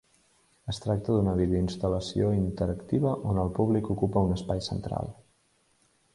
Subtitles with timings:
[0.71, 5.15] Es tracta d'una videoinstal·lació interactiva on el públic ocupa un espai central.